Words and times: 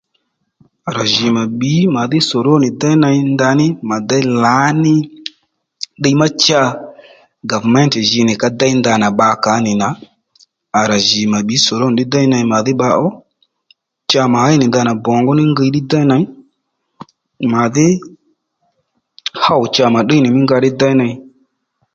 À 0.87 0.89
rà 0.97 1.03
jì 1.13 1.25
mà 1.37 1.43
bbǐy 1.51 1.81
màdhí 1.95 2.19
sòrónì 2.29 2.69
déy 2.81 2.95
ney 3.03 3.17
ndaní 3.33 3.67
mà 3.89 3.97
déy 4.09 4.23
lǎní 4.43 4.95
ddiy 5.99 6.15
má 6.19 6.27
cha 6.43 6.61
gàvméntè 7.49 7.99
ji 8.09 8.21
nì 8.27 8.33
ka 8.41 8.47
déy 8.59 8.73
ndanà 8.79 9.07
bbakǎ 9.13 9.53
nì 9.65 9.71
nà 9.81 9.89
à 10.79 10.81
rà 10.89 10.97
jì 11.07 11.21
mà 11.33 11.39
bbǐy 11.43 11.61
sòrónì 11.65 11.93
ddí 11.95 12.03
déy 12.13 12.25
ney 12.31 12.45
màdhí 12.51 12.73
bba 12.77 12.89
ó 13.05 13.07
cha 14.11 14.23
mà 14.33 14.39
ɦéy 14.45 14.55
nì 14.59 14.65
ndanà 14.69 14.91
bǒngú 15.03 15.31
nì 15.35 15.41
mí 15.47 15.51
ngiy 15.53 15.71
déy 15.91 16.05
ney 16.11 16.23
màdhí 17.53 17.87
ɦôw 19.43 19.63
cha 19.75 19.85
mà 19.93 20.01
tdíy 20.05 20.19
mí 20.35 20.39
nga 20.45 20.57
ddí 20.59 20.69
déy 20.81 20.93
ney 20.99 21.13